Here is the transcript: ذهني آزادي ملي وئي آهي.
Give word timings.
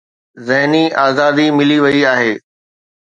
ذهني 0.47 0.83
آزادي 1.07 1.45
ملي 1.57 1.77
وئي 1.83 2.01
آهي. 2.13 2.33